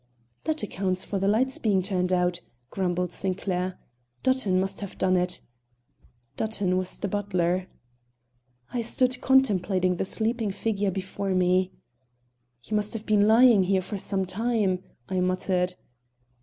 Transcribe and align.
"That 0.45 0.63
accounts 0.63 1.05
for 1.05 1.19
the 1.19 1.27
lights 1.27 1.59
being 1.59 1.83
turned 1.83 2.11
out," 2.11 2.41
grumbled 2.71 3.11
Sinclair. 3.11 3.77
"Dutton 4.23 4.59
must 4.59 4.81
have 4.81 4.97
done 4.97 5.15
it." 5.15 5.41
Dutton 6.35 6.75
was 6.75 6.97
the 6.97 7.07
butler. 7.07 7.67
I 8.73 8.81
stood 8.81 9.21
contemplating 9.21 9.97
the 9.97 10.05
sleeping 10.05 10.49
figure 10.49 10.89
before 10.89 11.35
me. 11.35 11.71
"He 12.61 12.73
must 12.73 12.93
have 12.93 13.05
been 13.05 13.27
lying 13.27 13.65
here 13.65 13.83
for 13.83 13.99
some 13.99 14.25
time," 14.25 14.81
I 15.07 15.19
muttered. 15.19 15.75